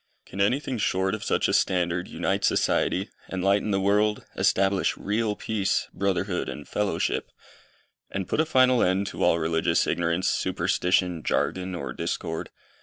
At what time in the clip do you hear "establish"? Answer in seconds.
4.35-4.97